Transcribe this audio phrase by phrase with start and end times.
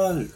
[0.00, 0.26] Hallo,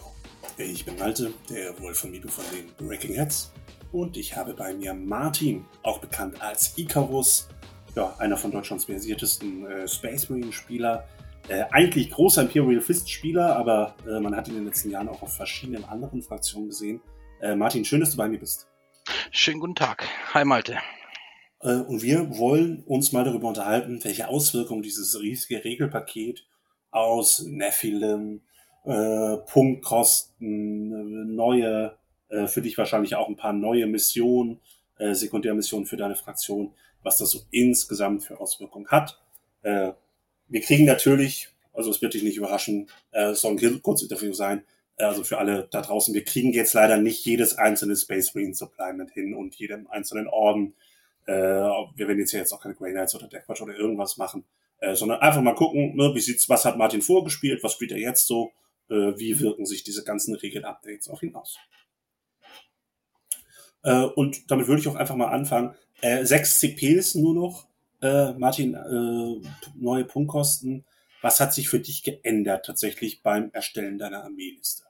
[0.59, 3.53] ich bin Malte, der Wolfamido von den Breaking Heads.
[3.93, 7.49] Und ich habe bei mir Martin, auch bekannt als Icarus,
[7.95, 11.07] ja, einer von Deutschlands versiertesten äh, Space Marine-Spieler.
[11.47, 15.23] Äh, eigentlich großer Imperial Fist-Spieler, aber äh, man hat ihn in den letzten Jahren auch
[15.23, 17.01] auf verschiedenen anderen Fraktionen gesehen.
[17.41, 18.67] Äh, Martin, schön, dass du bei mir bist.
[19.31, 20.09] Schönen guten Tag.
[20.35, 20.79] Hi Malte.
[21.61, 26.45] Äh, und wir wollen uns mal darüber unterhalten, welche Auswirkungen dieses riesige Regelpaket
[26.91, 28.41] aus Nephilim,
[28.85, 31.97] äh, Punktkosten, neue,
[32.29, 34.61] äh, für dich wahrscheinlich auch ein paar neue Missionen,
[34.99, 39.21] äh, Sekundärmissionen für deine Fraktion, was das so insgesamt für Auswirkungen hat.
[39.63, 39.93] Äh,
[40.49, 44.65] wir kriegen natürlich, also es wird dich nicht überraschen, äh, soll ein Kurzinterview sein,
[44.97, 48.55] äh, also für alle da draußen, wir kriegen jetzt leider nicht jedes einzelne Space Marine
[48.55, 50.75] Supplement hin und jedem einzelnen Orden.
[51.27, 54.45] Äh, wir werden jetzt ja jetzt auch keine Grey Knights oder Deathwatch oder irgendwas machen,
[54.81, 57.99] äh, sondern einfach mal gucken, ne, wie sieht's, was hat Martin vorgespielt, was spielt er
[57.99, 58.51] jetzt so,
[58.93, 61.59] wie wirken sich diese ganzen Regel-Updates auf ihn aus.
[63.83, 65.75] Äh, und damit würde ich auch einfach mal anfangen.
[66.01, 67.67] Äh, sechs CPs nur noch,
[68.01, 70.85] äh, Martin, äh, neue Punktkosten.
[71.21, 74.83] Was hat sich für dich geändert tatsächlich beim Erstellen deiner Armeeliste?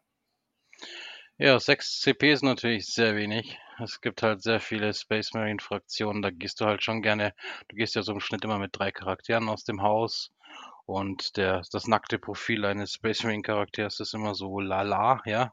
[1.38, 3.58] Ja, 6 CP ist natürlich sehr wenig.
[3.82, 7.34] Es gibt halt sehr viele Space Marine Fraktionen, da gehst du halt schon gerne,
[7.68, 10.30] du gehst ja so im Schnitt immer mit drei Charakteren aus dem Haus
[10.86, 15.52] und der, das nackte Profil eines Space Marine Charakters ist immer so lala, ja,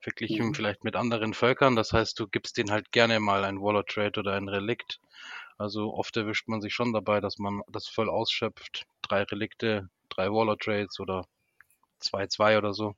[0.00, 0.54] verglichen mhm.
[0.54, 1.76] vielleicht mit anderen Völkern.
[1.76, 5.00] Das heißt, du gibst denen halt gerne mal ein Warlord Trade oder ein Relikt.
[5.56, 8.86] Also oft erwischt man sich schon dabei, dass man das voll ausschöpft.
[9.02, 11.24] Drei Relikte, drei Warlord Trades oder
[12.02, 12.94] 2-2 oder so.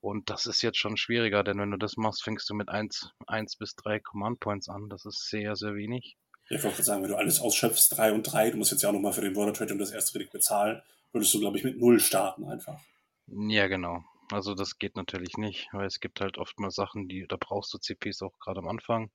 [0.00, 3.10] Und das ist jetzt schon schwieriger, denn wenn du das machst, fängst du mit 1,
[3.26, 4.88] 1 bis 3 Command Points an.
[4.88, 6.16] Das ist sehr, sehr wenig.
[6.48, 8.92] Ich wollte sagen, wenn du alles ausschöpfst, 3 und 3, du musst jetzt ja auch
[8.92, 10.80] nochmal für den Border Trade und das erste Relikt bezahlen,
[11.16, 12.78] würdest du, glaube ich, mit 0 starten einfach.
[13.26, 14.04] Ja, genau.
[14.30, 17.72] Also das geht natürlich nicht, weil es gibt halt oft mal Sachen, die, da brauchst
[17.72, 19.10] du CPs auch gerade am Anfang.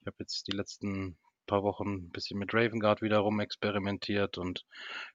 [0.00, 4.38] Ich habe jetzt die letzten paar Wochen ein bisschen mit Raven Guard wieder rum experimentiert
[4.38, 4.64] und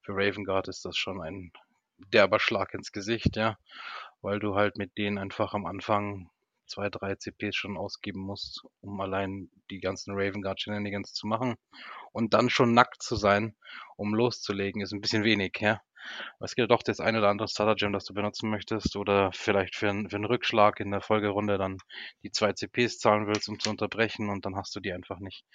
[0.01, 1.51] für Raven Guard ist das schon ein
[2.11, 3.57] derber Schlag ins Gesicht, ja,
[4.21, 6.29] weil du halt mit denen einfach am Anfang
[6.67, 11.55] zwei, drei CPs schon ausgeben musst, um allein die ganzen Raven Guard Shenanigans zu machen.
[12.11, 13.55] Und dann schon nackt zu sein,
[13.95, 15.81] um loszulegen, ist ein bisschen wenig, ja.
[16.39, 19.75] Es gibt doch das eine oder andere Starter Gem, das du benutzen möchtest oder vielleicht
[19.75, 21.77] für, einen, für einen Rückschlag in der Folgerunde dann
[22.23, 25.45] die zwei CPs zahlen willst, um zu unterbrechen und dann hast du die einfach nicht.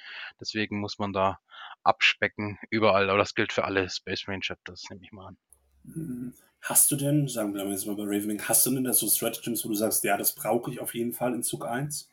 [0.40, 1.38] Deswegen muss man da
[1.82, 5.36] abspecken überall, aber das gilt für alle Space Marine Chapters, nehme ich mal an.
[5.84, 9.08] Hm, hast du denn, sagen wir jetzt mal bei Ravening, hast du denn da so
[9.08, 12.08] Stratagems, wo du sagst, ja, das brauche ich auf jeden Fall in Zug 1?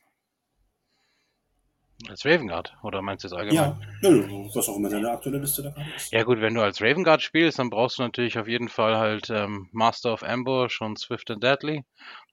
[2.09, 3.79] Als Raven Guard, oder meinst du es allgemein?
[4.01, 6.11] Ja, ja, was auch immer deine aktuelle Liste da ist.
[6.11, 8.97] Ja gut, wenn du als Raven Guard spielst, dann brauchst du natürlich auf jeden Fall
[8.97, 11.85] halt ähm, Master of Ambush und Swift and Deadly,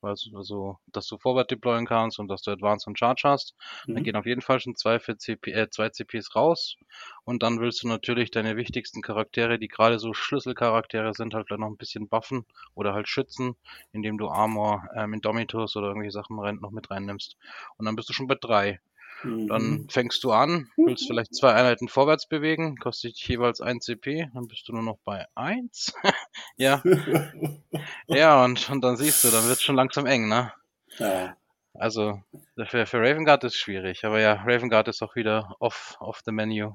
[0.03, 3.55] also, also dass du Forward deployen kannst und dass du Advance und Charge hast.
[3.87, 3.95] Mhm.
[3.95, 6.77] Dann gehen auf jeden Fall schon zwei, für CP, äh, zwei CPs raus
[7.25, 11.61] und dann willst du natürlich deine wichtigsten Charaktere, die gerade so Schlüsselcharaktere sind, halt vielleicht
[11.61, 13.55] noch ein bisschen buffen oder halt schützen,
[13.93, 17.37] indem du Armor, ähm, Indomitus oder irgendwelche Sachen rein, noch mit reinnimmst.
[17.77, 18.81] Und dann bist du schon bei drei.
[19.23, 19.89] Dann mhm.
[19.89, 24.49] fängst du an, willst vielleicht zwei Einheiten vorwärts bewegen, kostet dich jeweils ein CP, dann
[24.49, 25.93] bist du nur noch bei eins.
[26.57, 26.83] ja.
[28.09, 30.53] ja, und, und dann siehst du, dann wird es schon langsam eng, ne?
[30.99, 31.37] Ja.
[31.75, 32.21] Also,
[32.67, 36.21] für, für Raven Guard ist schwierig, aber ja, Raven Guard ist auch wieder off, off
[36.25, 36.75] the menu.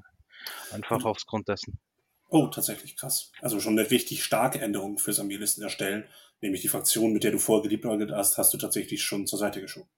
[0.72, 1.06] Einfach mhm.
[1.06, 1.78] aufs Grund dessen.
[2.30, 3.32] Oh, tatsächlich krass.
[3.40, 6.04] Also schon eine richtig starke Änderung fürs Armeelisten erstellen,
[6.40, 9.60] nämlich die Fraktion, mit der du vorher geliebäugelt hast, hast du tatsächlich schon zur Seite
[9.60, 9.88] geschoben.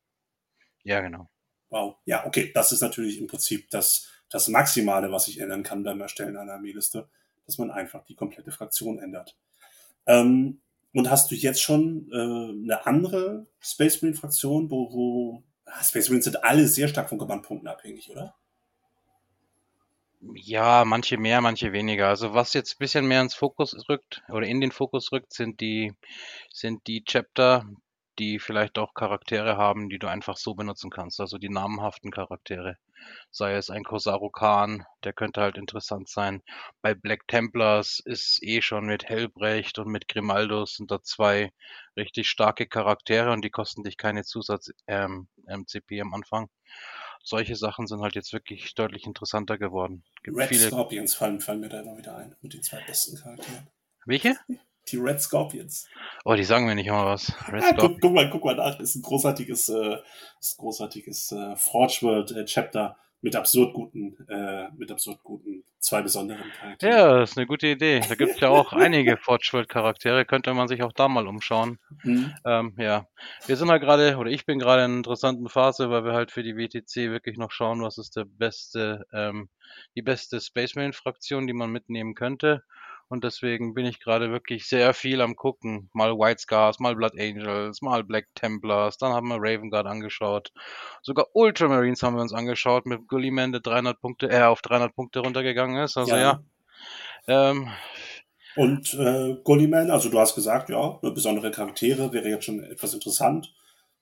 [0.85, 1.29] Ja, genau.
[1.71, 1.97] Wow.
[2.05, 2.51] Ja, okay.
[2.53, 6.53] Das ist natürlich im Prinzip das, das Maximale, was ich ändern kann beim Erstellen einer
[6.53, 7.09] Armeeliste,
[7.47, 9.37] dass man einfach die komplette Fraktion ändert.
[10.07, 10.61] Ähm,
[10.93, 16.09] und hast du jetzt schon äh, eine andere Space Marine Fraktion, wo, wo ah, Space
[16.09, 18.35] Marines sind alle sehr stark von Command-Punkten abhängig, oder?
[20.35, 22.09] Ja, manche mehr, manche weniger.
[22.09, 25.61] Also was jetzt ein bisschen mehr ins Fokus rückt oder in den Fokus rückt, sind
[25.61, 25.95] die,
[26.53, 27.65] sind die Chapter,
[28.19, 32.77] die vielleicht auch Charaktere haben, die du einfach so benutzen kannst, also die namenhaften Charaktere.
[33.31, 36.43] Sei es ein Kosaru Khan, der könnte halt interessant sein.
[36.83, 41.53] Bei Black Templars ist eh schon mit Helbrecht und mit Grimaldus sind da zwei
[41.97, 46.51] richtig starke Charaktere und die kosten dich keine Zusatz ähm, MCP am Anfang.
[47.23, 50.05] Solche Sachen sind halt jetzt wirklich deutlich interessanter geworden.
[50.23, 50.69] Gibt Red viele...
[50.69, 53.69] Scorpions fallen, fallen mir da immer wieder ein, mit den zwei besten Charakteren.
[54.07, 54.37] Welche?
[54.91, 55.89] Die Red Scorpions.
[56.25, 57.33] Oh, die sagen mir nicht immer was.
[57.51, 58.77] Red ah, guck, guck, mal, guck mal nach.
[58.77, 59.97] Das ist ein großartiges, äh,
[60.41, 65.65] ist ein großartiges äh, Forge World äh, Chapter mit absurd guten, äh, mit absurd guten
[65.79, 66.93] zwei besonderen Charaktere.
[66.93, 68.01] Ja, das ist eine gute Idee.
[68.07, 71.79] Da gibt es ja auch einige Forge-Charaktere, könnte man sich auch da mal umschauen.
[72.03, 72.35] Mhm.
[72.45, 73.07] Ähm, ja,
[73.47, 76.31] wir sind halt gerade, oder ich bin gerade in einer interessanten Phase, weil wir halt
[76.31, 79.49] für die WTC wirklich noch schauen, was ist der beste, ähm,
[79.95, 82.63] die beste Space Marine Fraktion, die man mitnehmen könnte.
[83.11, 85.91] Und deswegen bin ich gerade wirklich sehr viel am gucken.
[85.93, 90.53] Mal White Scars, mal Blood Angels, mal Black Templars, dann haben wir Raven Guard angeschaut.
[91.03, 95.19] Sogar Ultramarines haben wir uns angeschaut mit Gulliman, der 300 Punkte, äh, auf 300 Punkte
[95.19, 95.97] runtergegangen ist.
[95.97, 96.41] Also ja.
[97.27, 97.51] ja.
[97.51, 97.69] Ähm,
[98.55, 103.53] und äh, Gulliman, also du hast gesagt, ja, besondere Charaktere wäre jetzt schon etwas interessant,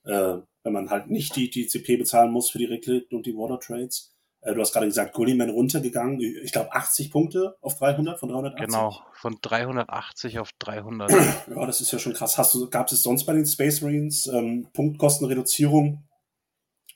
[0.04, 3.34] äh, wenn man halt nicht die, die CP bezahlen muss für die Reclit und die
[3.34, 4.14] Water Trades.
[4.40, 6.20] Äh, du hast gerade gesagt, Gulliman runtergegangen.
[6.20, 8.66] Ich glaube 80 Punkte auf 300 von 380.
[8.66, 11.10] Genau, von 380 auf 300.
[11.10, 12.38] ja, das ist ja schon krass.
[12.38, 16.08] Hast du, gab es sonst bei den Space Marines ähm, Punktkostenreduzierung,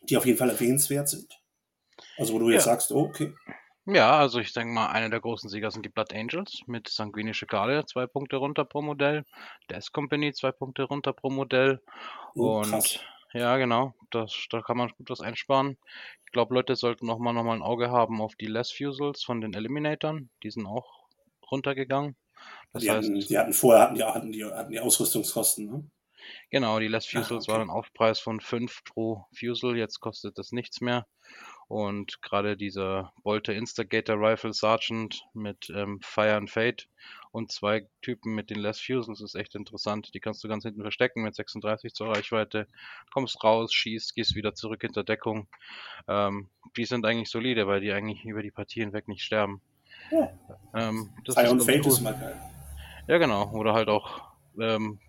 [0.09, 1.41] die auf jeden Fall erwähnenswert sind?
[2.19, 2.73] Also wo du jetzt ja.
[2.73, 3.33] sagst, oh, okay.
[3.85, 7.47] Ja, also ich denke mal, einer der großen Sieger sind die Blood Angels mit Sanguinische
[7.47, 9.25] Garde, zwei Punkte runter pro Modell.
[9.69, 11.81] Death Company, zwei Punkte runter pro Modell.
[12.37, 13.01] Oh, und krass.
[13.33, 15.79] Ja, genau, das, da kann man gut was einsparen.
[16.27, 19.23] Ich glaube, Leute sollten noch mal, noch mal ein Auge haben auf die Less Fusels
[19.23, 20.31] von den Eliminatoren.
[20.43, 21.07] Die sind auch
[21.51, 22.17] runtergegangen.
[22.73, 25.91] Das die, heißt, hatten, die hatten vorher hatten die, hatten die, hatten die Ausrüstungskosten, ne?
[26.51, 27.53] Genau, die Less Fusels ah, okay.
[27.53, 31.07] waren ein Aufpreis von 5 pro Fusel, jetzt kostet das nichts mehr.
[31.73, 36.87] Und gerade dieser Bolter Instigator Rifle Sergeant mit ähm, Fire and Fate
[37.31, 40.13] und zwei Typen mit den Less Fusels ist echt interessant.
[40.13, 42.67] Die kannst du ganz hinten verstecken mit 36 zur Reichweite.
[43.11, 45.49] Kommst raus, schießt, gehst wieder zurück hinter Deckung.
[46.09, 49.63] Ähm, die sind eigentlich solide, weil die eigentlich über die Partie hinweg nicht sterben.
[50.11, 50.29] Ja.
[50.75, 51.93] Ähm, Fire und Fate cool.
[51.93, 52.39] ist mal geil.
[53.09, 53.51] Ja, genau.
[53.53, 54.21] Oder halt auch
[54.61, 55.01] ähm,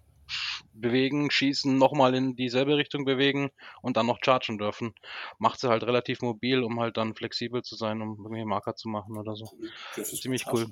[0.74, 4.94] bewegen, schießen, nochmal in dieselbe Richtung bewegen und dann noch chargen dürfen.
[5.38, 8.90] Macht sie halt relativ mobil, um halt dann flexibel zu sein, um irgendwie Marker zu
[8.90, 9.50] machen oder so.
[9.96, 10.68] Das ist ziemlich cool.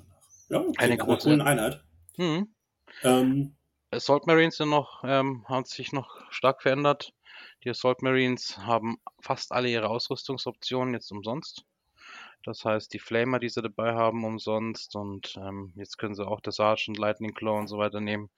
[0.48, 1.82] Ja, okay, eine große coolen Einheit.
[2.16, 2.54] Mhm.
[3.04, 3.56] Ähm,
[3.90, 7.12] Assault Marines sind noch, ähm, haben sich noch stark verändert.
[7.64, 11.64] Die Assault Marines haben fast alle ihre Ausrüstungsoptionen jetzt umsonst.
[12.44, 14.96] Das heißt, die Flamer, die sie dabei haben, umsonst.
[14.96, 18.30] Und ähm, jetzt können sie auch der Sergeant, Lightning Claw und so weiter nehmen.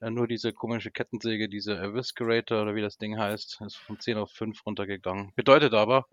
[0.00, 4.18] Äh, nur diese komische Kettensäge, diese Eviscerator oder wie das Ding heißt, ist von 10
[4.18, 5.32] auf 5 runtergegangen.
[5.36, 6.06] Bedeutet aber,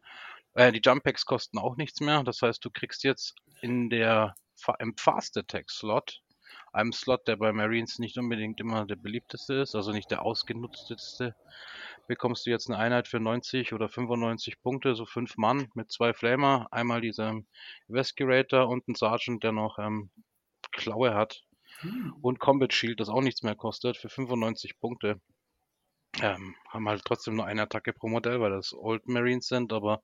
[0.54, 2.24] äh, die Jump Packs kosten auch nichts mehr.
[2.24, 4.36] Das heißt, du kriegst jetzt in der
[4.80, 6.22] im Fast Attack Slot,
[6.74, 11.36] einem Slot, der bei Marines nicht unbedingt immer der beliebteste ist, also nicht der ausgenutzteste,
[12.07, 16.13] bekommst du jetzt eine Einheit für 90 oder 95 Punkte, so fünf Mann mit zwei
[16.13, 17.42] Flamer, einmal dieser
[17.89, 20.12] Evacuator und ein Sergeant, der noch ähm,
[20.72, 21.44] Klaue hat.
[21.81, 22.13] Hm.
[22.22, 25.19] Und Combat Shield, das auch nichts mehr kostet, für 95 Punkte.
[26.19, 30.04] Ähm, haben halt trotzdem nur eine Attacke pro Modell, weil das Old Marines sind, aber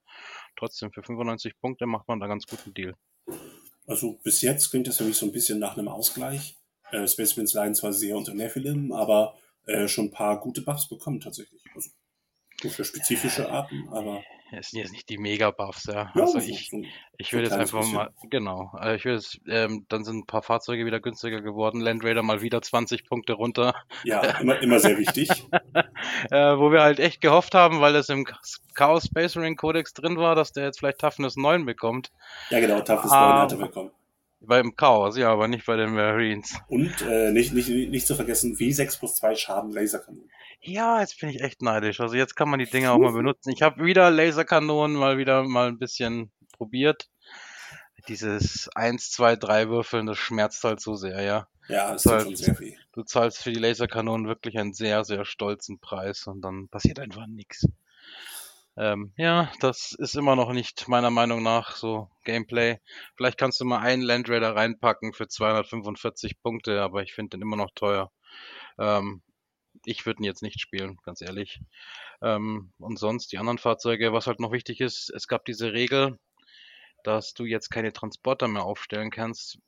[0.56, 2.94] trotzdem für 95 Punkte macht man da ganz guten Deal.
[3.86, 6.56] Also bis jetzt klingt das für mich so ein bisschen nach einem Ausgleich.
[6.90, 9.36] Äh, Space Marines leiden zwar sehr unter Nephilim, aber
[9.66, 11.62] äh, schon ein paar gute Buffs bekommen tatsächlich.
[11.74, 11.90] Also
[12.70, 14.22] für spezifische Arten, aber
[14.52, 16.12] es sind jetzt nicht die Mega-Buffs, ja.
[16.14, 16.82] ja also ich, so,
[17.16, 17.94] ich würde jetzt einfach bisschen.
[17.94, 21.80] mal, genau, also ich würde jetzt, ähm, dann sind ein paar Fahrzeuge wieder günstiger geworden,
[21.80, 23.74] Land Raider mal wieder 20 Punkte runter.
[24.04, 25.28] Ja, immer, immer sehr wichtig.
[26.30, 28.26] äh, wo wir halt echt gehofft haben, weil es im
[28.74, 32.10] Chaos Space Marine Codex drin war, dass der jetzt vielleicht Toughness 9 bekommt.
[32.50, 33.90] Ja genau, Toughness 9 hat er bekommen.
[34.40, 36.54] Beim Chaos, ja, aber nicht bei den Marines.
[36.68, 40.30] Und äh, nicht, nicht, nicht zu vergessen, W6 plus 2 Schaden Laserkanonen.
[40.60, 42.00] Ja, jetzt bin ich echt neidisch.
[42.00, 43.50] Also jetzt kann man die Dinger auch mal benutzen.
[43.50, 47.08] Ich habe wieder Laserkanonen mal wieder mal ein bisschen probiert.
[48.08, 51.48] Dieses 1, 2, 3 Würfeln, das schmerzt halt so sehr, ja.
[51.68, 52.76] Ja, das ist halt, schon sehr viel.
[52.92, 57.26] Du zahlst für die Laserkanonen wirklich einen sehr, sehr stolzen Preis und dann passiert einfach
[57.26, 57.66] nichts.
[58.78, 62.78] Ähm, ja, das ist immer noch nicht meiner Meinung nach so Gameplay.
[63.16, 67.42] Vielleicht kannst du mal einen Land Raider reinpacken für 245 Punkte, aber ich finde den
[67.42, 68.12] immer noch teuer.
[68.78, 69.20] Ähm,
[69.84, 71.60] ich würde ihn jetzt nicht spielen, ganz ehrlich.
[72.22, 76.16] Ähm, und sonst die anderen Fahrzeuge, was halt noch wichtig ist, es gab diese Regel,
[77.02, 79.58] dass du jetzt keine Transporter mehr aufstellen kannst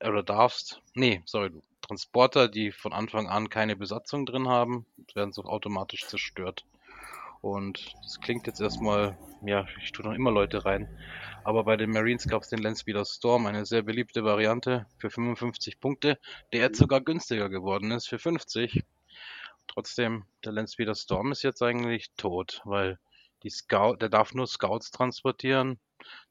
[0.00, 0.82] oder darfst.
[0.94, 6.64] Nee, sorry, Transporter, die von Anfang an keine Besatzung drin haben, werden so automatisch zerstört.
[7.46, 10.88] Und das klingt jetzt erstmal, ja, ich tue noch immer Leute rein.
[11.44, 15.78] Aber bei den Marines gab es den Landspeeder Storm, eine sehr beliebte Variante für 55
[15.78, 16.18] Punkte,
[16.52, 18.82] der jetzt sogar günstiger geworden ist für 50.
[19.68, 22.98] Trotzdem, der Landspeeder Storm ist jetzt eigentlich tot, weil
[23.44, 25.78] die Scout, der darf nur Scouts transportieren.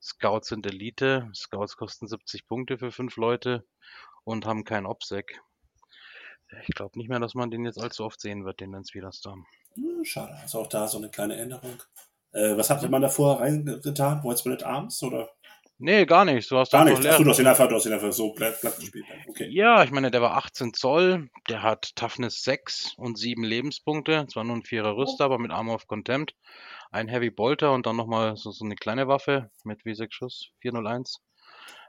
[0.02, 1.30] Scouts sind Elite.
[1.34, 3.64] Scouts kosten 70 Punkte für fünf Leute
[4.26, 5.42] und haben kein OPSEC.
[6.68, 9.46] Ich glaube nicht mehr, dass man den jetzt allzu oft sehen wird, den Landspeeder Storm.
[9.76, 10.34] Hm, schade.
[10.42, 11.82] Also auch da so eine kleine Änderung.
[12.32, 14.24] Äh, was hatte man davor reingetan?
[14.24, 15.30] Voids at Arms oder?
[15.78, 16.50] Nee, gar nicht.
[16.50, 17.04] Du hast Gar nicht.
[17.04, 17.18] Leer.
[17.18, 19.06] du hast ihn einfach, du hast ihn einfach so platt, platt gespielt.
[19.28, 19.50] Okay.
[19.50, 24.46] Ja, ich meine, der war 18 Zoll, der hat Toughness 6 und 7 Lebenspunkte, zwar
[24.46, 26.34] nur ein vierer Rüster, aber mit Armor of Contempt,
[26.92, 31.20] ein Heavy Bolter und dann nochmal so, so eine kleine Waffe mit W6 Schuss, 401.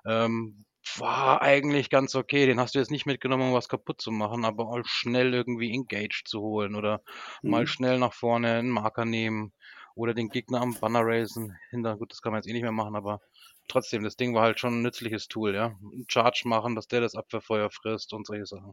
[0.05, 0.65] Ähm,
[0.99, 4.45] war eigentlich ganz okay, den hast du jetzt nicht mitgenommen, um was kaputt zu machen,
[4.45, 7.03] aber auch schnell irgendwie Engage zu holen oder
[7.43, 7.67] mal Mhm.
[7.67, 9.53] schnell nach vorne einen Marker nehmen
[9.95, 11.57] oder den Gegner am Banner raisen.
[11.71, 13.21] Hinter, gut, das kann man jetzt eh nicht mehr machen, aber
[13.69, 15.67] trotzdem, das Ding war halt schon ein nützliches Tool, ja.
[15.67, 18.73] Einen Charge machen, dass der das Abwehrfeuer frisst und solche Sachen.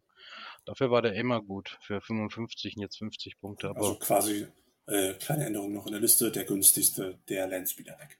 [0.65, 4.47] Dafür war der immer gut für 55 und jetzt 50 Punkte, aber Also quasi
[4.87, 6.31] äh, kleine Änderung noch in der Liste.
[6.31, 8.19] Der günstigste, der Landspeeder weg.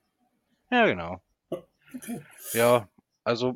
[0.72, 1.22] ja, genau.
[1.96, 2.22] Okay.
[2.54, 2.90] Ja,
[3.24, 3.56] also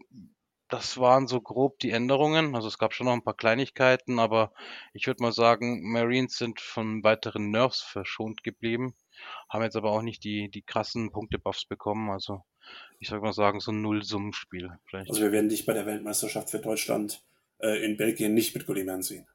[0.70, 2.56] das waren so grob die Änderungen.
[2.56, 4.52] Also es gab schon noch ein paar Kleinigkeiten, aber
[4.94, 8.94] ich würde mal sagen, Marines sind von weiteren Nerfs verschont geblieben,
[9.50, 12.10] haben jetzt aber auch nicht die, die krassen Punkte-Buffs bekommen.
[12.10, 12.44] Also
[13.00, 14.72] ich würde mal sagen, so ein Nullsummenspiel.
[14.92, 17.24] Also wir werden dich bei der Weltmeisterschaft für Deutschland
[17.60, 19.28] äh, in Belgien nicht mit Gulliman sehen.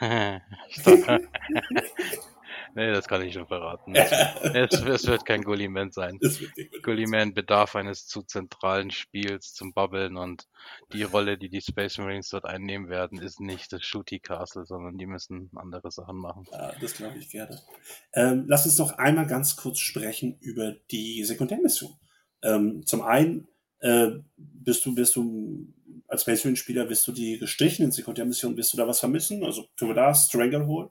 [2.76, 3.94] Nee, das kann ich schon verraten.
[3.96, 6.18] Es, es, es wird kein Gulliman sein.
[6.82, 10.46] Gulliman bedarf eines zu zentralen Spiels zum Bubbeln und
[10.92, 14.98] die Rolle, die die Space Marines dort einnehmen werden, ist nicht das Shooty Castle, sondern
[14.98, 16.44] die müssen andere Sachen machen.
[16.52, 17.62] Ja, das glaube ich gerne.
[18.12, 21.96] Ähm, lass uns noch einmal ganz kurz sprechen über die Sekundärmission.
[22.42, 23.48] Ähm, zum einen
[23.80, 25.72] äh, bist du, bist du
[26.08, 29.44] als Space Marine Spieler, bist du die gestrichenen Sekundärmissionen, wirst du da was vermissen?
[29.44, 30.90] Also Tuvada, Stranglehold,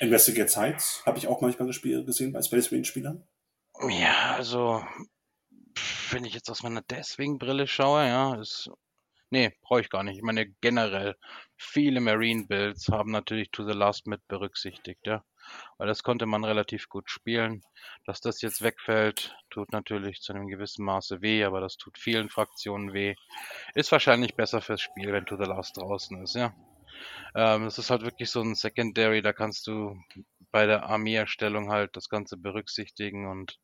[0.00, 3.26] Investigate Sites, habe ich auch manchmal gespielt, gesehen bei Space Marine Spielern.
[3.88, 4.84] Ja, also
[6.10, 8.70] wenn ich jetzt aus meiner Deathwing-Brille schaue, ja, ist
[9.30, 10.16] nee, brauche ich gar nicht.
[10.16, 11.16] Ich meine generell
[11.56, 15.24] viele Marine-Builds haben natürlich To the Last mit berücksichtigt, ja,
[15.78, 17.62] weil das konnte man relativ gut spielen.
[18.04, 22.30] Dass das jetzt wegfällt, tut natürlich zu einem gewissen Maße weh, aber das tut vielen
[22.30, 23.14] Fraktionen weh.
[23.74, 26.54] Ist wahrscheinlich besser fürs Spiel, wenn To the Last draußen ist, ja.
[27.34, 29.96] Ähm, das ist halt wirklich so ein Secondary, da kannst du
[30.50, 33.58] bei der Armeeerstellung halt das Ganze berücksichtigen und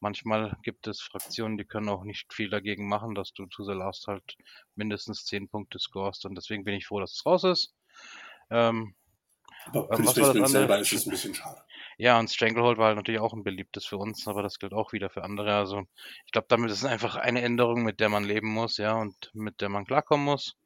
[0.00, 3.72] manchmal gibt es Fraktionen, die können auch nicht viel dagegen machen, dass du to the
[3.72, 4.36] last halt
[4.74, 7.74] mindestens 10 Punkte scorest und deswegen bin ich froh, dass es raus ist.
[8.50, 8.94] Ähm,
[9.66, 11.62] Aber Ähm, Marines selber ist es ein bisschen schade.
[11.98, 14.92] ja, und Stranglehold war halt natürlich auch ein beliebtes für uns, aber das gilt auch
[14.92, 15.54] wieder für andere.
[15.54, 15.84] Also
[16.26, 19.30] ich glaube, damit ist es einfach eine Änderung, mit der man leben muss, ja, und
[19.34, 20.56] mit der man klarkommen muss.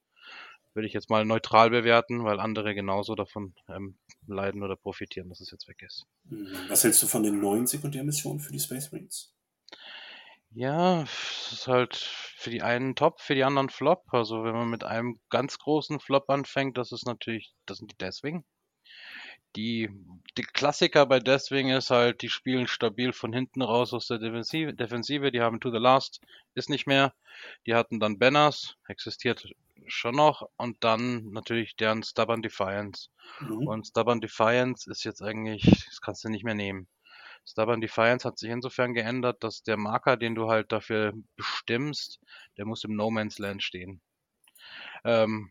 [0.75, 5.41] Würde ich jetzt mal neutral bewerten, weil andere genauso davon ähm, leiden oder profitieren, dass
[5.41, 6.07] es jetzt weg ist.
[6.25, 6.49] Mhm.
[6.69, 9.35] Was hältst du von den neuen Sekundärmissionen für die Space Marines?
[10.55, 14.05] Ja, es ist halt für die einen top, für die anderen Flop.
[14.13, 17.97] Also wenn man mit einem ganz großen Flop anfängt, das ist natürlich, das sind die
[17.97, 18.45] Deathwing.
[19.57, 19.91] Die,
[20.37, 24.75] die Klassiker bei Deathwing ist halt, die spielen stabil von hinten raus aus der Defensive,
[24.75, 25.31] Defensive.
[25.31, 26.21] Die haben To the Last,
[26.55, 27.15] ist nicht mehr.
[27.67, 29.55] Die hatten dann Banners, existiert
[29.87, 30.49] schon noch.
[30.57, 33.09] Und dann natürlich deren Stubborn Defiance.
[33.41, 33.67] Mhm.
[33.67, 36.89] Und Stubborn Defiance ist jetzt eigentlich, das kannst du nicht mehr nehmen.
[37.45, 42.21] Stubborn Defiance hat sich insofern geändert, dass der Marker, den du halt dafür bestimmst,
[42.57, 44.01] der muss im No Man's Land stehen.
[45.05, 45.51] Ähm,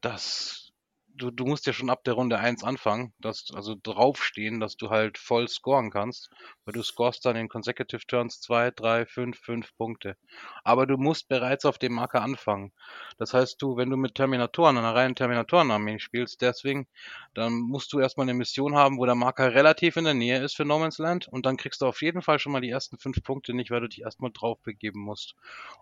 [0.00, 0.69] das,
[1.16, 4.90] du, du musst ja schon ab der Runde 1 anfangen, dass, also draufstehen, dass du
[4.90, 6.30] halt voll scoren kannst,
[6.64, 10.16] weil du scorest dann in Consecutive Turns 2, 3, 5, 5 Punkte.
[10.64, 12.72] Aber du musst bereits auf dem Marker anfangen.
[13.18, 16.86] Das heißt, du, wenn du mit Terminatoren, einer reinen Terminatorenarmee spielst, deswegen,
[17.34, 20.56] dann musst du erstmal eine Mission haben, wo der Marker relativ in der Nähe ist
[20.56, 22.98] für No Man's Land und dann kriegst du auf jeden Fall schon mal die ersten
[22.98, 25.34] fünf Punkte nicht, weil du dich erstmal drauf begeben musst.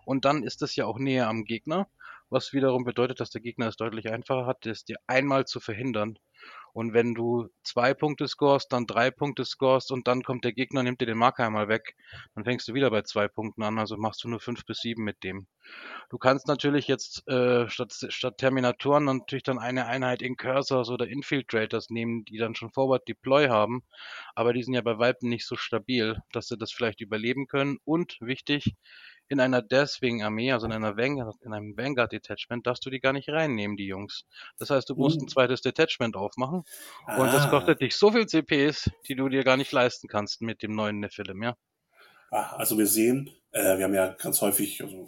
[0.05, 1.87] Und dann ist es ja auch näher am Gegner,
[2.29, 6.17] was wiederum bedeutet, dass der Gegner es deutlich einfacher hat, das dir einmal zu verhindern.
[6.73, 10.83] Und wenn du zwei Punkte scorest, dann drei Punkte scorest und dann kommt der Gegner
[10.83, 11.95] nimmt dir den Marker einmal weg,
[12.35, 15.03] dann fängst du wieder bei zwei Punkten an, also machst du nur fünf bis sieben
[15.03, 15.47] mit dem.
[16.09, 21.89] Du kannst natürlich jetzt äh, statt, statt Terminatoren natürlich dann eine Einheit Incursors oder Infiltrators
[21.89, 23.83] nehmen, die dann schon Forward Deploy haben,
[24.35, 27.77] aber die sind ja bei Weitem nicht so stabil, dass sie das vielleicht überleben können.
[27.83, 28.75] Und wichtig,
[29.29, 33.29] in einer Deathwing-Armee, also in einer Vanguard, in einem Vanguard-Detachment, darfst du die gar nicht
[33.29, 34.23] reinnehmen, die Jungs.
[34.57, 35.25] Das heißt, du musst Uh.
[35.25, 36.63] ein zweites Detachment aufmachen
[37.17, 37.49] und das Ah.
[37.49, 40.99] kostet dich so viel CPs, die du dir gar nicht leisten kannst mit dem neuen
[40.99, 41.55] Nephilim, ja.
[42.31, 45.07] Ah, also wir sehen, äh, wir haben ja ganz häufig, also,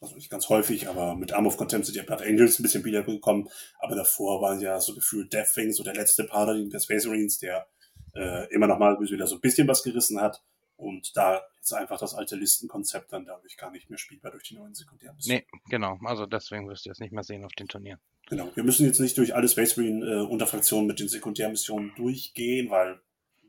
[0.00, 2.84] also nicht ganz häufig, aber mit Arm of Contempt sind ja Blood Angels ein bisschen
[2.84, 3.48] wieder gekommen,
[3.80, 7.66] aber davor waren ja so gefühlt Deathwing, so der letzte Paladin der Space Marines, der
[8.14, 10.42] äh, immer noch mal wieder so ein bisschen was gerissen hat
[10.76, 14.54] und da ist einfach das alte Listenkonzept dann dadurch gar nicht mehr spielbar durch die
[14.54, 15.42] neuen Sekundärmissionen.
[15.50, 15.98] Nee, genau.
[16.04, 18.00] Also deswegen wirst du es nicht mehr sehen auf den Turnieren.
[18.28, 18.50] Genau.
[18.54, 23.00] Wir müssen jetzt nicht durch alle Space Marine äh, Unterfraktionen mit den Sekundärmissionen durchgehen, weil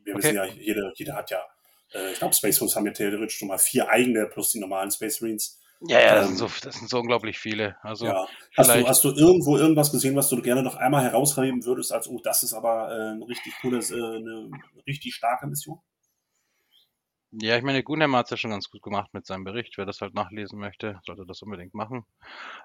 [0.04, 0.24] wir Okay.
[0.24, 1.42] wissen ja, jeder, jeder hat ja
[1.94, 4.92] Äh, ich glaube, Space Marines haben ja theoretisch schon mal vier eigene plus die normalen
[4.92, 5.60] Space Marines.
[5.82, 7.78] Ja, ja, das, ähm, sind so, das sind so unglaublich viele.
[7.84, 8.28] Also ja.
[8.58, 12.08] hast, du, hast du irgendwo irgendwas gesehen, was du gerne noch einmal herausheben würdest, als,
[12.08, 14.50] oh, das ist aber äh, richtig coole, äh, eine
[14.88, 15.80] richtig starke Mission?
[17.39, 19.77] Ja, ich meine, Gunham hat es ja schon ganz gut gemacht mit seinem Bericht.
[19.77, 22.03] Wer das halt nachlesen möchte, sollte das unbedingt machen.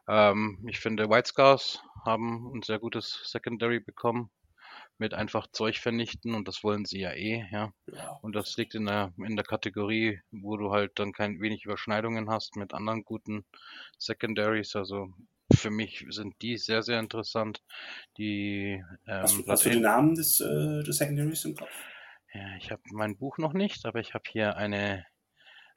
[0.08, 4.30] Ähm, ich finde, White Scars haben ein sehr gutes Secondary bekommen
[4.96, 7.72] mit einfach Zeug vernichten und das wollen sie ja eh, ja.
[7.92, 8.18] ja.
[8.22, 12.30] Und das liegt in der, in der Kategorie, wo du halt dann kein wenig Überschneidungen
[12.30, 13.44] hast mit anderen guten
[13.98, 14.74] Secondaries.
[14.74, 15.08] Also
[15.52, 17.62] für mich sind die sehr, sehr interessant.
[18.16, 21.70] Die, ähm, hast, du, hast du den Namen des, äh, des Secondaries im Kopf?
[22.34, 25.04] Ja, ich habe mein Buch noch nicht, aber ich habe hier eine,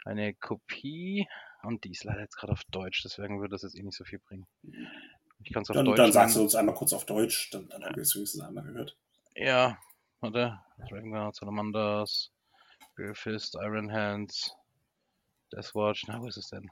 [0.06, 1.28] eine Kopie
[1.64, 4.06] und die ist leider jetzt gerade auf Deutsch, deswegen würde das jetzt eh nicht so
[4.06, 4.48] viel bringen.
[5.44, 5.98] Ich kann es auf dann, Deutsch.
[5.98, 8.64] Dann sagst du uns einmal kurz auf Deutsch, dann, dann haben wir es wenigstens einmal
[8.64, 8.98] gehört.
[9.36, 9.78] Ja,
[10.22, 10.60] warte.
[10.90, 12.32] Dragonguard, Salamanders,
[13.14, 14.56] Fist, Iron Hands,
[15.52, 16.06] Deathwatch.
[16.08, 16.70] Na, wo ist es denn?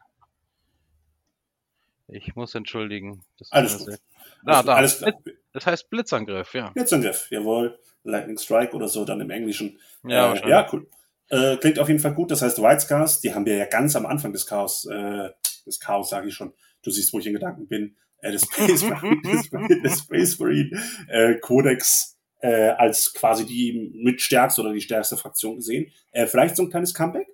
[2.08, 3.24] Ich muss entschuldigen.
[3.38, 4.00] Das alles gut.
[4.46, 4.76] Ah, da.
[4.76, 5.14] Alles klar.
[5.54, 6.70] Das heißt Blitzangriff, ja.
[6.72, 7.80] Blitzangriff, jawohl.
[8.04, 9.80] Lightning Strike oder so dann im Englischen.
[10.04, 10.88] Ja, äh, ja cool.
[11.30, 12.32] Äh, klingt auf jeden Fall gut.
[12.32, 15.30] Das heißt White Scars, die haben wir ja ganz am Anfang des Chaos, äh,
[15.66, 16.54] des Chaos sage ich schon.
[16.82, 17.96] Du siehst, wo ich in Gedanken bin.
[18.18, 24.74] Äh, des Space Marine, des Space Marine äh, Codex äh, als quasi die mitstärkste oder
[24.74, 25.92] die stärkste Fraktion gesehen.
[26.12, 27.28] Äh, vielleicht so ein kleines Comeback?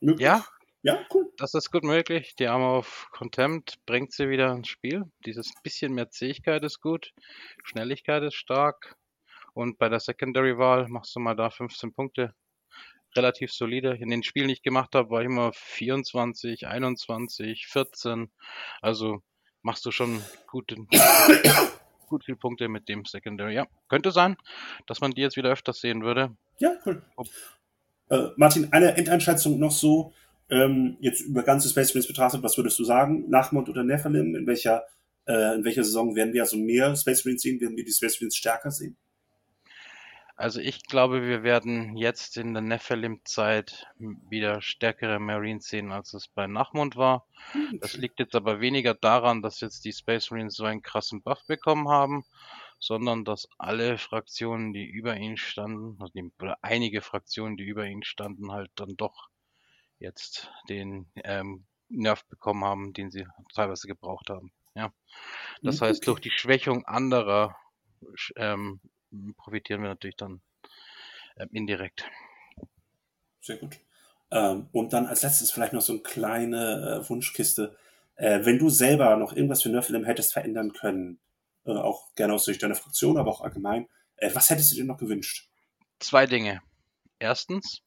[0.00, 0.24] Möglich?
[0.24, 0.44] Ja,
[0.82, 1.30] ja, cool.
[1.36, 2.34] Das ist gut möglich.
[2.38, 5.04] Die Arme auf Contempt bringt sie wieder ins Spiel.
[5.26, 7.12] Dieses bisschen mehr Zähigkeit ist gut.
[7.64, 8.96] Schnelligkeit ist stark.
[9.52, 12.34] Und bei der Secondary-Wahl machst du mal da 15 Punkte.
[13.16, 13.96] Relativ solide.
[13.96, 18.30] In den Spielen, die ich gemacht habe, war ich immer 24, 21, 14.
[18.80, 19.22] Also
[19.62, 20.74] machst du schon gut,
[22.06, 23.54] gut viele Punkte mit dem Secondary.
[23.54, 24.36] Ja, könnte sein,
[24.86, 26.34] dass man die jetzt wieder öfters sehen würde.
[26.58, 27.02] Ja, cool.
[28.08, 30.12] Äh, Martin, eine Endeinschätzung noch so
[30.50, 33.28] ähm, jetzt über ganze Space Marines betrachtet, was würdest du sagen?
[33.28, 34.34] Nachmod oder Nephilim?
[34.34, 34.84] In welcher,
[35.26, 37.60] äh, in welcher Saison werden wir also mehr Space Marines sehen?
[37.60, 38.96] Werden wir die Space Marines stärker sehen?
[40.40, 46.28] Also ich glaube, wir werden jetzt in der Nephilim-Zeit wieder stärkere Marines sehen, als es
[46.28, 47.26] bei Nachmund war.
[47.78, 51.44] Das liegt jetzt aber weniger daran, dass jetzt die Space Marines so einen krassen Buff
[51.46, 52.24] bekommen haben,
[52.78, 55.98] sondern dass alle Fraktionen, die über ihn standen,
[56.40, 59.28] oder einige Fraktionen, die über ihn standen, halt dann doch
[60.00, 64.52] jetzt den ähm, Nerv bekommen haben, den sie teilweise gebraucht haben.
[64.74, 64.92] Ja.
[65.62, 65.90] Das okay.
[65.90, 67.56] heißt, durch die Schwächung anderer
[68.36, 68.80] ähm,
[69.36, 70.40] profitieren wir natürlich dann
[71.36, 72.08] ähm, indirekt.
[73.40, 73.78] Sehr gut.
[74.30, 77.76] Ähm, und dann als letztes vielleicht noch so eine kleine äh, Wunschkiste.
[78.14, 81.20] Äh, wenn du selber noch irgendwas für Nerfilm hättest verändern können,
[81.64, 84.84] äh, auch gerne aus Sicht deiner Fraktion, aber auch allgemein, äh, was hättest du dir
[84.84, 85.48] noch gewünscht?
[85.98, 86.62] Zwei Dinge.
[87.18, 87.82] Erstens,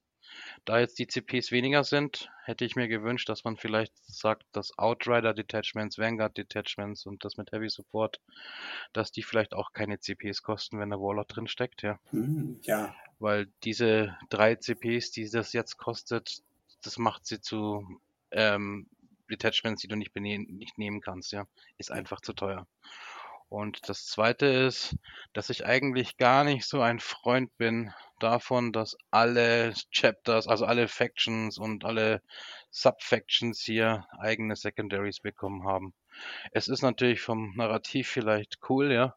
[0.66, 4.78] da jetzt die CPs weniger sind, hätte ich mir gewünscht, dass man vielleicht sagt, dass
[4.78, 8.22] Outrider Detachments, Vanguard Detachments und das mit Heavy Support,
[8.94, 12.00] dass die vielleicht auch keine CPs kosten, wenn der Warlord drin steckt, ja.
[12.12, 12.96] Hm, ja.
[13.20, 16.42] Weil diese drei CPs, die das jetzt kostet,
[16.82, 17.86] das macht sie zu
[18.32, 18.88] ähm,
[19.30, 21.46] Detachments, die du nicht, nicht nehmen kannst, ja.
[21.78, 22.68] Ist einfach zu teuer.
[23.50, 24.96] Und das zweite ist,
[25.34, 27.94] dass ich eigentlich gar nicht so ein Freund bin
[28.24, 32.22] davon, dass alle Chapters, also alle Factions und alle
[32.72, 35.94] Subfactions hier eigene Secondaries bekommen haben.
[36.52, 39.16] Es ist natürlich vom Narrativ vielleicht cool, ja,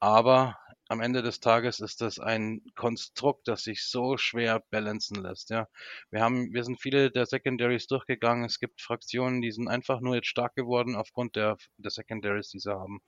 [0.00, 0.58] aber
[0.90, 5.50] am Ende des Tages ist das ein Konstrukt, das sich so schwer balancen lässt.
[5.50, 5.68] Ja,
[6.10, 8.44] wir haben, wir sind viele der Secondaries durchgegangen.
[8.44, 12.58] Es gibt Fraktionen, die sind einfach nur jetzt stark geworden aufgrund der, der Secondaries, die
[12.58, 13.00] sie haben.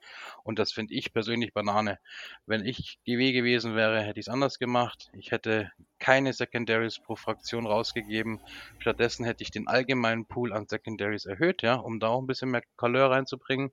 [0.44, 1.98] Und das finde ich persönlich Banane.
[2.46, 5.10] Wenn ich GW gewesen wäre, hätte ich es anders gemacht.
[5.12, 8.40] Ich hätte keine Secondaries pro Fraktion rausgegeben.
[8.78, 12.52] Stattdessen hätte ich den allgemeinen Pool an Secondaries erhöht, ja, um da auch ein bisschen
[12.52, 13.72] mehr Couleur reinzubringen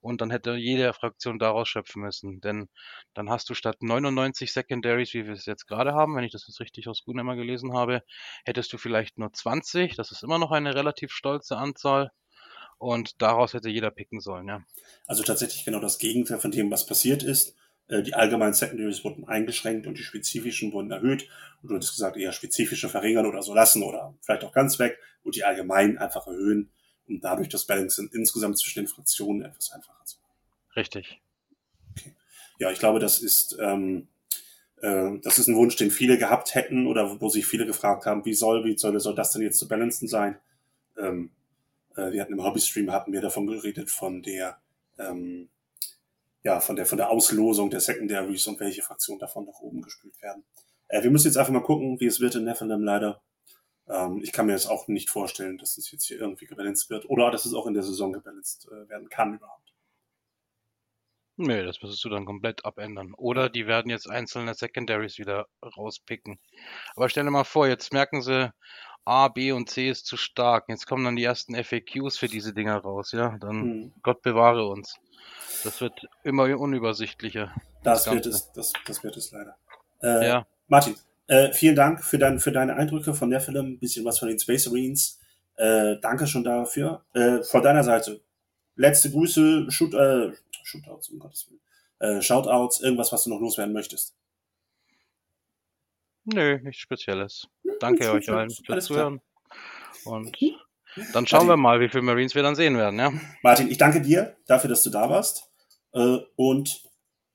[0.00, 2.40] und dann hätte jede Fraktion daraus schöpfen müssen.
[2.40, 2.68] Denn
[3.14, 6.46] dann hast du statt 99 Secondaries, wie wir es jetzt gerade haben, wenn ich das
[6.46, 8.02] jetzt richtig aus Gunheimer gelesen habe,
[8.44, 9.96] hättest du vielleicht nur 20.
[9.96, 12.10] Das ist immer noch eine relativ stolze Anzahl.
[12.78, 14.62] Und daraus hätte jeder picken sollen, ja.
[15.06, 17.56] Also tatsächlich genau das Gegenteil von dem, was passiert ist.
[17.88, 21.28] Äh, die allgemeinen Secondaries wurden eingeschränkt und die spezifischen wurden erhöht.
[21.60, 24.98] Und du hättest gesagt, eher spezifische verringern oder so lassen oder vielleicht auch ganz weg
[25.22, 26.70] und die allgemeinen einfach erhöhen
[27.08, 30.34] um dadurch das Balancing insgesamt zwischen den Fraktionen etwas einfacher zu machen.
[30.76, 31.20] Richtig.
[31.96, 32.14] Okay.
[32.58, 34.08] Ja, ich glaube, das ist, ähm,
[34.80, 38.24] äh, das ist ein Wunsch, den viele gehabt hätten oder wo sich viele gefragt haben,
[38.24, 40.38] wie soll, wie soll, soll das denn jetzt zu balancen sein?
[40.96, 41.30] Ähm,
[41.96, 44.58] äh, wir hatten im Hobby-Stream hatten wir davon geredet, von der,
[44.98, 45.48] ähm,
[46.42, 50.20] ja, von der, von der Auslosung der Secondaries und welche Fraktionen davon nach oben gespielt
[50.22, 50.44] werden.
[50.88, 53.20] Äh, wir müssen jetzt einfach mal gucken, wie es wird in Nephilim leider.
[53.88, 57.08] Ähm, ich kann mir jetzt auch nicht vorstellen, dass es jetzt hier irgendwie gebalanced wird
[57.08, 59.72] oder dass es auch in der Saison gebalanced äh, werden kann überhaupt.
[61.40, 63.14] Nee, das müsstest du dann komplett abändern.
[63.14, 66.40] Oder die werden jetzt einzelne Secondaries wieder rauspicken.
[66.96, 68.52] Aber stell dir mal vor, jetzt merken sie,
[69.04, 70.64] A, B und C ist zu stark.
[70.68, 73.38] Jetzt kommen dann die ersten FAQs für diese Dinger raus, ja.
[73.38, 73.92] Dann hm.
[74.02, 74.96] Gott bewahre uns.
[75.62, 77.54] Das wird immer unübersichtlicher.
[77.84, 79.56] Das, das wird es, das, das wird es leider.
[80.02, 80.46] Äh, ja.
[80.66, 80.96] Martin,
[81.28, 84.28] äh, vielen Dank für, dein, für deine Eindrücke von der Film, ein bisschen was von
[84.28, 85.20] den Space Marines.
[85.56, 87.04] Äh, danke schon dafür.
[87.14, 88.20] Äh, von deiner Seite,
[88.76, 90.32] letzte Grüße, Shoot, äh,
[90.64, 91.60] Shootouts, um Gottes Willen.
[92.00, 94.14] Äh, Shoutouts, irgendwas, was du noch loswerden möchtest.
[96.24, 97.48] Nö, nichts Spezielles.
[97.80, 99.20] Danke euch allen fürs Zuhören.
[100.04, 100.36] Und
[101.12, 103.12] dann schauen Martin, wir mal, wie viele Marines wir dann sehen werden, ja.
[103.42, 105.50] Martin, ich danke dir dafür, dass du da warst.
[105.92, 106.82] Äh, und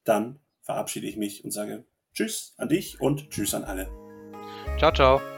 [0.03, 3.89] dann verabschiede ich mich und sage Tschüss an dich und Tschüss an alle.
[4.77, 5.32] Ciao, ciao.